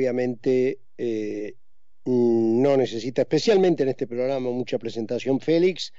[0.00, 1.56] obviamente eh,
[2.06, 5.40] no necesita, especialmente en este programa, mucha presentación.
[5.40, 5.92] Félix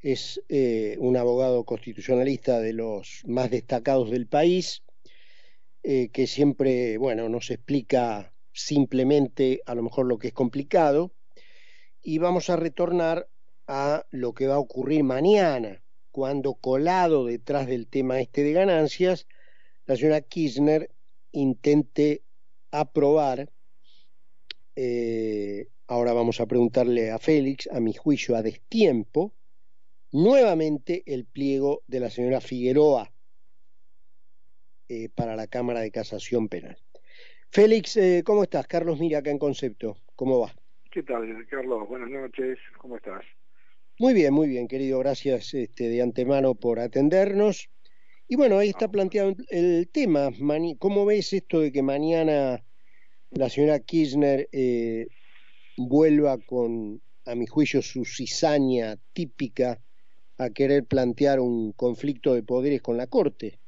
[0.00, 4.82] es eh, un abogado constitucionalista de los más destacados del país,
[5.82, 11.12] eh, que siempre, bueno, nos explica simplemente a lo mejor lo que es complicado.
[12.02, 13.28] Y vamos a retornar
[13.66, 19.26] a lo que va a ocurrir mañana, cuando colado detrás del tema este de ganancias,
[19.86, 20.90] la señora Kirchner
[21.30, 22.22] intente
[22.72, 23.48] aprobar,
[24.74, 29.34] eh, ahora vamos a preguntarle a Félix, a mi juicio a destiempo,
[30.10, 33.12] nuevamente el pliego de la señora Figueroa
[34.88, 36.76] eh, para la Cámara de Casación Penal.
[37.50, 38.66] Félix, eh, ¿cómo estás?
[38.66, 40.54] Carlos Mira acá en Concepto, ¿cómo va?
[40.90, 41.88] ¿Qué tal, Carlos?
[41.88, 43.24] Buenas noches, ¿cómo estás?
[43.98, 44.98] Muy bien, muy bien, querido.
[44.98, 47.70] Gracias este, de antemano por atendernos.
[48.28, 50.30] Y bueno, ahí está planteado el tema.
[50.78, 52.62] ¿Cómo ves esto de que mañana
[53.30, 55.08] la señora Kirchner eh,
[55.76, 59.78] vuelva con, a mi juicio, su cizaña típica
[60.38, 63.58] a querer plantear un conflicto de poderes con la Corte?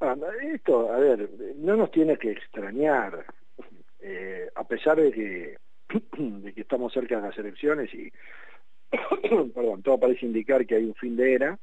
[0.00, 0.14] Ah,
[0.52, 3.24] esto, a ver, no nos tiene que extrañar,
[4.00, 5.56] eh, a pesar de que,
[6.18, 8.12] de que estamos cerca de las elecciones y
[9.54, 11.58] perdón, todo parece indicar que hay un fin de era,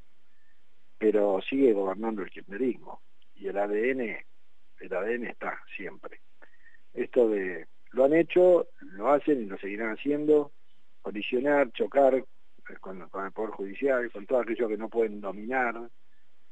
[1.03, 3.01] pero sigue gobernando el kirchnerismo
[3.35, 4.15] y el ADN,
[4.79, 6.21] el ADN está siempre.
[6.93, 10.53] Esto de, lo han hecho, lo hacen y lo seguirán haciendo,
[11.01, 12.25] colisionar, chocar eh,
[12.79, 15.75] con, el Poder Judicial, con todo aquello que no pueden dominar,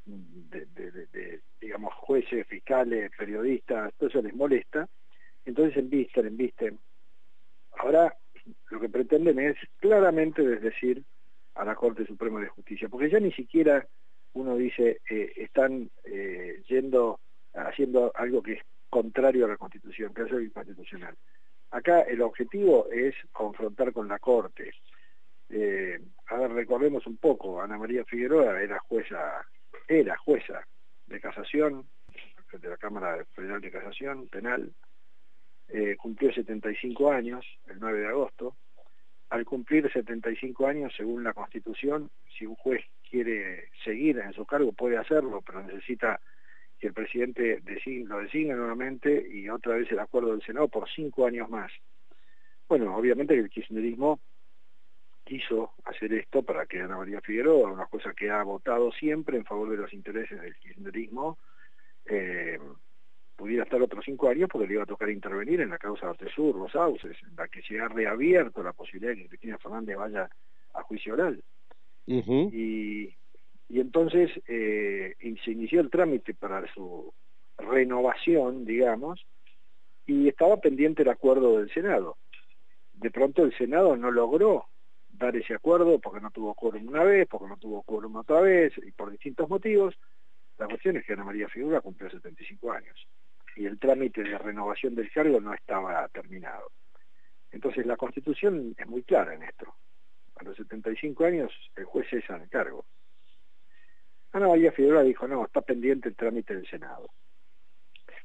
[0.06, 4.86] de, digamos, jueces, fiscales, periodistas, todo eso les molesta,
[5.46, 6.78] entonces embisten, embisten.
[7.78, 8.18] Ahora
[8.70, 11.06] lo que pretenden es claramente desdecir
[11.56, 13.88] a la Corte Suprema de Justicia, porque ya ni siquiera
[14.34, 17.20] uno dice eh, están eh, yendo,
[17.54, 21.16] haciendo algo que es contrario a la Constitución, que es algo inconstitucional.
[21.72, 24.74] Acá el objetivo es confrontar con la Corte.
[25.50, 29.46] Eh, a ver, recordemos un poco, Ana María Figueroa era jueza,
[29.88, 30.66] era jueza
[31.08, 31.86] de casación,
[32.52, 34.74] de la Cámara Federal de Casación Penal,
[35.98, 38.58] cumplió 75 años, el 9 de agosto.
[39.30, 44.72] Al cumplir 75 años, según la Constitución, si un juez quiere seguir en su cargo,
[44.72, 46.20] puede hacerlo, pero necesita
[46.80, 47.62] que el presidente
[48.08, 51.72] lo designe nuevamente y otra vez el acuerdo del Senado por cinco años más.
[52.68, 54.20] Bueno, obviamente el kirchnerismo
[55.26, 59.46] quiso hacer esto para que Ana María Figueroa, una cosa que ha votado siempre en
[59.46, 61.38] favor de los intereses del kirchnerismo,
[62.06, 62.58] eh,
[63.36, 66.30] pudiera estar otros cinco años porque le iba a tocar intervenir en la causa de
[66.32, 69.98] Sur, los sauces, en la que se ha reabierto la posibilidad de que Cristina Fernández
[69.98, 70.30] vaya
[70.74, 71.44] a juicio oral.
[72.06, 73.16] Y,
[73.70, 77.14] y, entonces eh, se inició el trámite para su
[77.58, 79.26] renovación, digamos,
[80.06, 82.18] y estaba pendiente el acuerdo del Senado.
[82.94, 84.66] De pronto el Senado no logró
[85.10, 88.74] dar ese acuerdo porque no tuvo quórum una vez, porque no tuvo quórum otra vez,
[88.78, 89.96] y por distintos motivos.
[90.58, 93.08] La cuestión es que Ana María Figura cumplió 75 años
[93.56, 96.72] y el trámite de renovación del cargo no estaba terminado.
[97.52, 99.74] Entonces la Constitución es muy clara en esto.
[100.42, 102.84] A los 75 años el juez cesa en el cargo.
[104.32, 107.10] Ana María Figueroa dijo, no, está pendiente el trámite del Senado.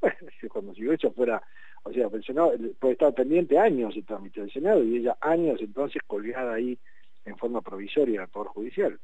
[0.00, 0.16] Bueno,
[0.50, 1.42] como si eso fuera,
[1.82, 5.58] o sea, el Senado puede estar pendiente años el trámite del Senado y ella años
[5.60, 6.78] entonces colgada ahí
[7.24, 8.98] en forma provisoria al Poder Judicial.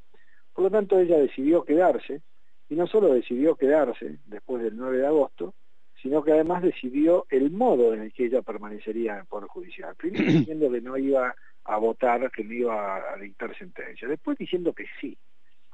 [0.55, 2.21] Por lo tanto, ella decidió quedarse,
[2.69, 5.55] y no solo decidió quedarse después del 9 de agosto,
[6.03, 9.95] sino que además decidió el modo en el que ella permanecería en el Poder Judicial.
[9.97, 11.34] Primero diciendo que no iba
[11.65, 15.17] a votar, que no iba a dictar sentencia, después diciendo que sí,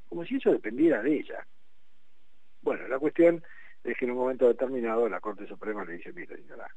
[0.08, 1.46] como si eso dependiera de ella.
[2.62, 3.42] Bueno, la cuestión
[3.84, 6.68] es que en un momento determinado la Corte Suprema le dice, mira señora,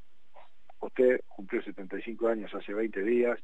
[0.79, 3.39] usted cumplió 75 años hace 20 días,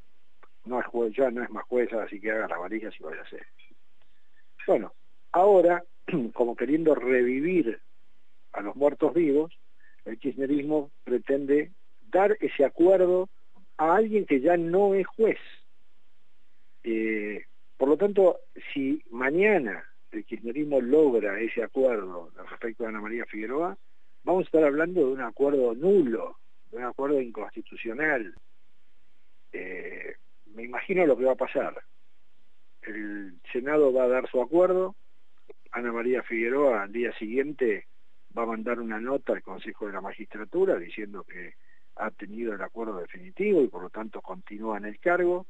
[0.66, 3.30] no es ya no es más jueza, así que haga las varillas y vaya a
[3.30, 3.46] ser.
[4.66, 4.94] Bueno,
[5.32, 5.84] ahora,
[6.34, 7.80] como queriendo revivir
[8.54, 9.58] a los muertos vivos,
[10.06, 11.72] el kirchnerismo pretende
[12.10, 13.30] dar ese acuerdo
[13.78, 15.38] a alguien que ya no es juez.
[17.98, 18.42] Lo tanto,
[18.72, 23.76] si mañana el kirchnerismo logra ese acuerdo respecto a Ana María Figueroa,
[24.24, 26.38] vamos a estar hablando de un acuerdo nulo,
[26.70, 28.36] de un acuerdo inconstitucional.
[29.52, 30.14] Eh,
[30.54, 31.82] me imagino lo que va a pasar.
[32.84, 34.96] El Senado va a dar su acuerdo,
[35.72, 37.88] Ana María Figueroa al día siguiente
[38.38, 41.56] va a mandar una nota al Consejo de la Magistratura diciendo que
[41.96, 45.48] ha tenido el acuerdo definitivo y por lo tanto continúa en el cargo.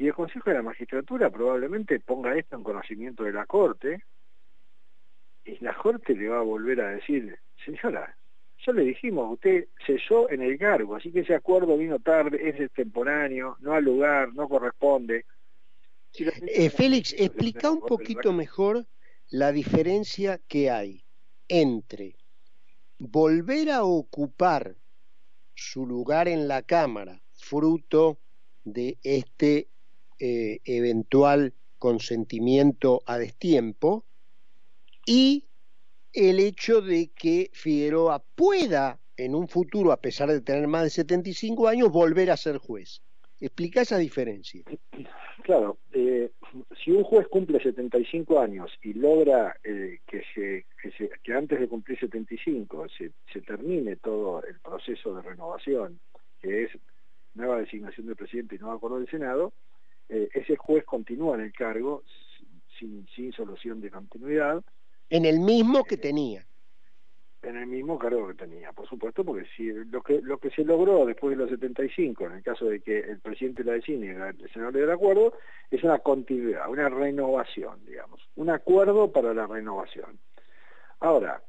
[0.00, 4.02] Y el Consejo de la Magistratura probablemente ponga esto en conocimiento de la Corte
[5.44, 8.16] y la Corte le va a volver a decir, señora,
[8.64, 12.58] ya le dijimos, usted cesó en el cargo, así que ese acuerdo vino tarde, es
[12.58, 15.26] extemporáneo, no al lugar, no corresponde.
[16.14, 18.86] Eh, Félix, explica un poquito mejor
[19.28, 21.04] la diferencia que hay
[21.46, 22.16] entre
[22.96, 24.76] volver a ocupar
[25.54, 28.18] su lugar en la Cámara, fruto
[28.64, 29.68] de este
[30.20, 34.04] eh, eventual consentimiento a destiempo,
[35.06, 35.46] y
[36.12, 40.90] el hecho de que Figueroa pueda en un futuro, a pesar de tener más de
[40.90, 43.02] 75 años, volver a ser juez.
[43.40, 44.62] Explica esa diferencia.
[45.42, 46.30] Claro, eh,
[46.82, 50.66] si un juez cumple 75 años y logra eh, que, se,
[51.22, 55.98] que, antes de cumplir 75 se, se termine todo el proceso de renovación,
[56.40, 56.70] que es
[57.34, 59.52] nueva designación del presidente y nuevo acuerdo del Senado,
[60.10, 62.02] eh, ese juez continúa en el cargo
[62.78, 64.62] sin, sin solución de continuidad.
[65.08, 66.44] En el mismo que tenía
[67.42, 70.62] en el mismo cargo que tenía, por supuesto, porque si lo que lo que se
[70.62, 74.10] logró después de los 75, en el caso de que el presidente la designe y
[74.10, 75.32] el senador le dé acuerdo,
[75.70, 80.18] es una continuidad, una renovación, digamos, un acuerdo para la renovación.
[81.00, 81.42] Ahora,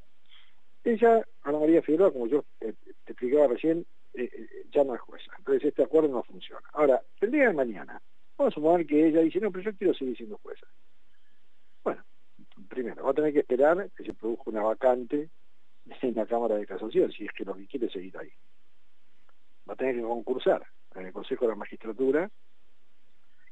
[0.84, 2.74] ella, Ana María Figueroa, como yo te
[3.06, 6.68] explicaba recién, eh, eh, ya no es jueza, entonces este acuerdo no funciona.
[6.74, 8.02] Ahora, el día de mañana,
[8.42, 10.66] vamos a suponer que ella dice, no, pero yo quiero seguir siendo jueza.
[11.84, 12.04] Bueno,
[12.70, 15.30] primero, va a tener que esperar que se produzca una vacante
[16.02, 18.32] en la Cámara de Casación, si es que lo que quiere seguir ahí.
[19.70, 20.66] Va a tener que concursar
[20.96, 22.32] en el Consejo de la Magistratura,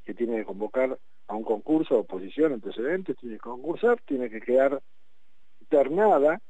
[0.03, 0.97] que tiene que convocar
[1.27, 4.81] a un concurso de oposición antecedentes, tiene que concursar, tiene que quedar
[5.69, 6.41] ternada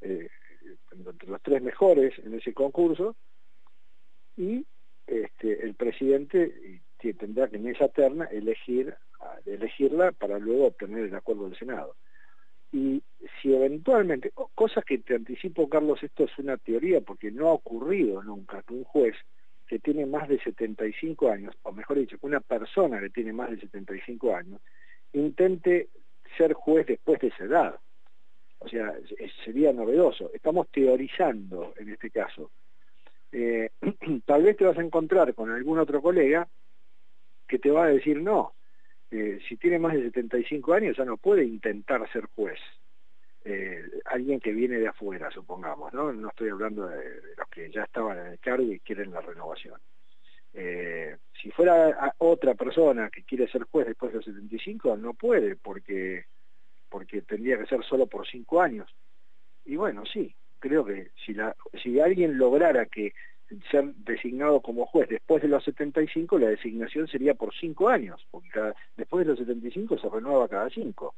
[0.00, 0.28] eh,
[0.92, 3.16] entre los tres mejores en ese concurso,
[4.36, 4.64] y
[5.08, 6.80] este, el presidente
[7.14, 8.94] tendrá que en esa terna elegir
[9.46, 11.94] elegirla para luego obtener el acuerdo del Senado
[12.72, 13.02] y
[13.40, 18.22] si eventualmente, cosas que te anticipo Carlos, esto es una teoría porque no ha ocurrido
[18.22, 19.16] nunca que un juez
[19.66, 23.60] que tiene más de 75 años, o mejor dicho, una persona que tiene más de
[23.60, 24.60] 75 años,
[25.12, 25.88] intente
[26.36, 27.80] ser juez después de esa edad.
[28.58, 28.94] O sea,
[29.44, 30.30] sería novedoso.
[30.34, 32.50] Estamos teorizando en este caso.
[33.32, 33.70] Eh,
[34.26, 36.48] tal vez te vas a encontrar con algún otro colega
[37.50, 38.54] que te va a decir, no,
[39.10, 42.60] eh, si tiene más de 75 años ya no puede intentar ser juez.
[43.44, 46.12] Eh, alguien que viene de afuera, supongamos, ¿no?
[46.12, 47.04] No estoy hablando de,
[47.36, 49.80] los que ya estaban en el cargo y quieren la renovación.
[50.52, 55.56] Eh, si fuera otra persona que quiere ser juez después de los 75, no puede,
[55.56, 56.26] porque,
[56.88, 58.88] porque tendría que ser solo por cinco años.
[59.64, 63.12] Y bueno, sí, creo que si, la, si alguien lograra que
[63.70, 68.48] ser designado como juez después de los 75, la designación sería por cinco años, porque
[68.96, 71.14] después de los 75 se renueva cada cinco.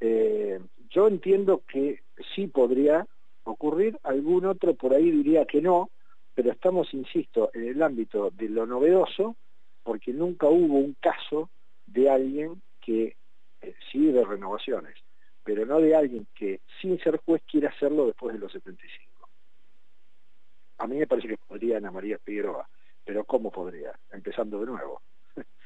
[0.00, 0.60] Eh,
[0.90, 2.00] yo entiendo que
[2.34, 3.06] sí podría
[3.44, 5.90] ocurrir, algún otro por ahí diría que no,
[6.34, 9.36] pero estamos, insisto, en el ámbito de lo novedoso,
[9.82, 11.50] porque nunca hubo un caso
[11.86, 13.16] de alguien que
[13.60, 14.94] eh, sí de renovaciones,
[15.44, 19.11] pero no de alguien que sin ser juez quiera hacerlo después de los 75
[20.82, 22.68] a mí me parece que podría Ana María Figueroa,
[23.04, 23.92] pero ¿cómo podría?
[24.10, 25.00] Empezando de nuevo.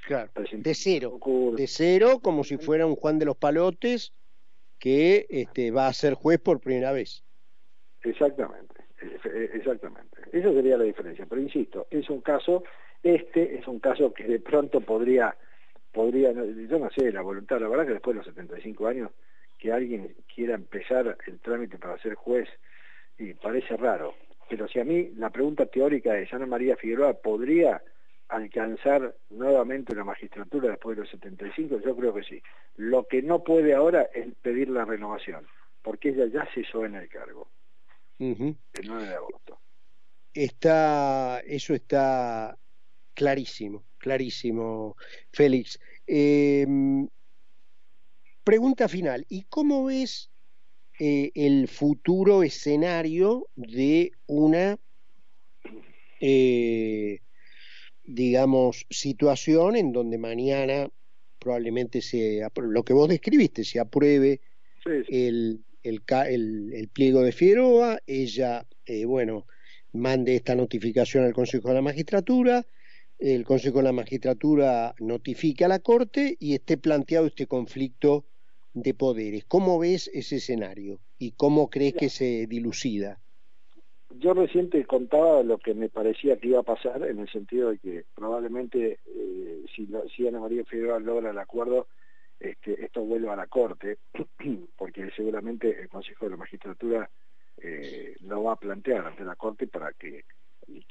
[0.06, 1.18] Claro, de cero,
[1.56, 4.12] de cero, como si fuera un Juan de los Palotes
[4.78, 7.24] que este, va a ser juez por primera vez.
[8.02, 8.74] Exactamente,
[9.54, 10.18] exactamente.
[10.32, 12.64] Esa sería la diferencia, pero insisto, es un caso,
[13.02, 15.35] este es un caso que de pronto podría,
[15.92, 19.11] podría, yo no sé, la voluntad, la verdad que después de los 75 años,
[19.58, 22.50] que alguien quiera empezar el trámite para ser juez,
[23.18, 24.14] y parece raro,
[24.48, 27.82] pero si a mí la pregunta teórica de Ana María Figueroa podría
[28.28, 32.42] alcanzar nuevamente una magistratura después de los 75, yo creo que sí.
[32.76, 35.46] Lo que no puede ahora es pedir la renovación,
[35.82, 37.48] porque ella ya cesó en el cargo,
[38.18, 39.58] el 9 de agosto.
[40.34, 42.58] Está, eso está
[43.14, 44.96] clarísimo, clarísimo,
[45.32, 45.78] Félix.
[46.06, 47.08] Em,
[48.44, 50.30] pregunta final, ¿y cómo ves
[50.98, 54.78] eh, el futuro escenario de una,
[56.20, 57.20] eh,
[58.04, 60.88] digamos, situación en donde mañana
[61.38, 64.40] probablemente se lo que vos describiste, se apruebe
[65.08, 66.02] El, el,
[66.72, 69.46] el, pliego de Figueroa, ella, eh, bueno,
[69.92, 72.66] mande esta notificación al Consejo de la Magistratura,
[73.18, 78.24] el Consejo de la Magistratura notifica a la Corte y esté planteado este conflicto
[78.76, 79.45] de poderes.
[79.47, 83.18] ¿Cómo ves ese escenario y cómo crees que se dilucida?
[84.11, 87.71] Yo recién te contaba lo que me parecía que iba a pasar, en el sentido
[87.71, 91.88] de que probablemente eh, si, si, Ana María Figueroa logra el acuerdo,
[92.38, 93.99] este, esto vuelva a la Corte,
[94.76, 97.11] porque seguramente el Consejo de la Magistratura
[97.56, 100.25] eh, lo va a plantear ante la Corte para que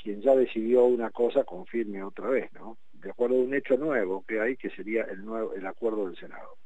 [0.01, 2.77] quien ya decidió una cosa confirme otra vez, ¿no?
[2.93, 6.17] De acuerdo a un hecho nuevo que hay, que sería el, nuevo, el acuerdo del
[6.17, 6.57] Senado.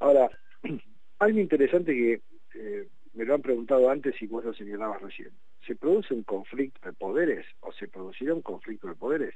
[0.00, 0.30] Ahora,
[1.18, 2.20] algo interesante que
[2.54, 5.30] eh, me lo han preguntado antes y vos lo señalabas recién.
[5.66, 9.34] ¿Se produce un conflicto de poderes o se producirá un conflicto de poderes?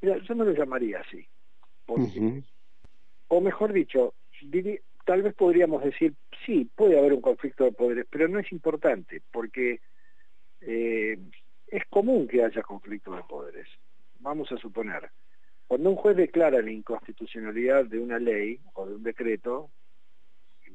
[0.00, 1.26] Mira, yo no lo llamaría así.
[3.28, 4.14] O mejor dicho,
[5.04, 9.22] tal vez podríamos decir, sí, puede haber un conflicto de poderes, pero no es importante,
[9.32, 9.80] porque
[10.60, 11.18] eh,
[11.68, 13.68] es común que haya conflicto de poderes.
[14.20, 15.10] Vamos a suponer,
[15.66, 19.70] cuando un juez declara la inconstitucionalidad de una ley o de un decreto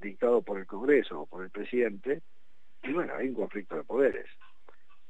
[0.02, 2.22] dictado por el Congreso o por el presidente,
[2.84, 4.28] y bueno, hay un conflicto de poderes.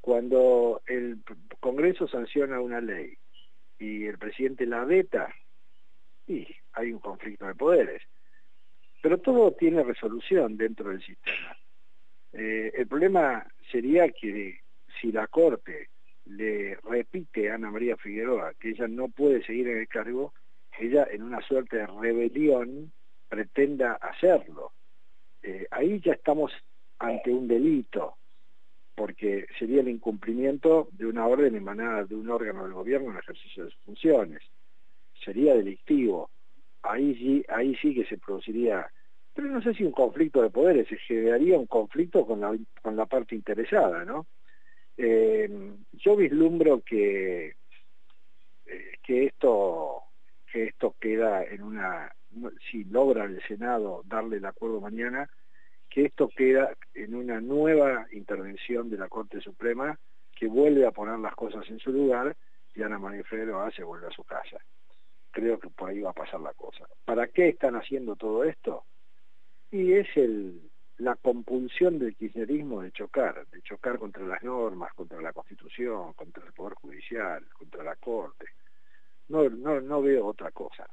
[0.00, 1.18] Cuando el
[1.60, 3.16] Congreso sanciona una ley
[3.78, 5.32] y el presidente la veta,
[6.26, 8.02] y hay un conflicto de poderes.
[9.02, 11.56] Pero todo tiene resolución dentro del sistema.
[12.32, 14.60] Eh, el problema sería que
[15.00, 15.88] si la Corte
[16.26, 20.32] le repite Ana María Figueroa que ella no puede seguir en el cargo,
[20.78, 22.92] ella en una suerte de rebelión
[23.28, 24.72] pretenda hacerlo.
[25.42, 26.52] Eh, ahí ya estamos
[26.98, 28.16] ante un delito,
[28.94, 33.64] porque sería el incumplimiento de una orden emanada de un órgano del gobierno en ejercicio
[33.64, 34.42] de sus funciones.
[35.24, 36.30] Sería delictivo.
[36.82, 38.90] Ahí sí, ahí sí que se produciría,
[39.34, 42.96] pero no sé si un conflicto de poderes, se generaría un conflicto con la, con
[42.96, 44.26] la parte interesada, ¿no?
[45.02, 45.48] Eh,
[45.92, 47.56] yo vislumbro que,
[48.66, 50.02] eh, que esto
[50.52, 52.12] que esto queda en una
[52.70, 55.30] si logra el Senado darle el acuerdo mañana
[55.88, 59.98] que esto queda en una nueva intervención de la Corte Suprema
[60.36, 62.36] que vuelve a poner las cosas en su lugar
[62.74, 64.58] y Ana María Figueroa se vuelve a su casa.
[65.30, 66.86] Creo que por ahí va a pasar la cosa.
[67.06, 68.84] ¿Para qué están haciendo todo esto?
[69.70, 70.60] Y es el,
[71.00, 76.44] la compulsión del kirchnerismo de chocar, de chocar contra las normas, contra la Constitución, contra
[76.44, 78.46] el Poder Judicial, contra la Corte.
[79.28, 80.88] No, no, no veo otra cosa.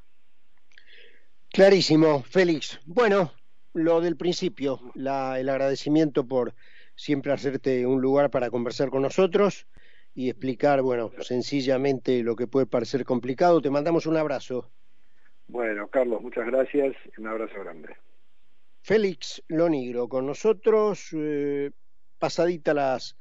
[1.50, 2.80] Clarísimo, Félix.
[2.86, 3.32] Bueno,
[3.74, 6.54] lo del principio, la, el agradecimiento por
[6.96, 9.68] siempre hacerte un lugar para conversar con nosotros
[10.16, 13.62] y explicar, bueno, sencillamente lo que puede parecer complicado.
[13.62, 14.72] Te mandamos un abrazo.
[15.48, 16.96] Bueno, Carlos, muchas gracias.
[17.18, 17.96] Un abrazo grande.
[18.82, 21.72] Félix Lonigro con nosotros, eh,
[22.18, 23.18] pasadita las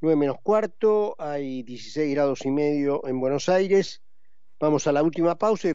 [0.00, 4.02] nueve menos cuarto, hay 16 grados y medio en Buenos Aires.
[4.60, 5.68] Vamos a la última pausa.